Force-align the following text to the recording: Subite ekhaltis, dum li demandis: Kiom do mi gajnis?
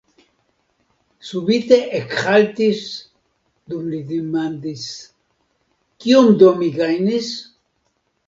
Subite 1.27 1.77
ekhaltis, 1.99 2.81
dum 3.73 3.83
li 3.91 3.99
demandis: 4.13 4.87
Kiom 6.05 6.31
do 6.43 6.49
mi 6.63 6.71
gajnis? 6.81 7.29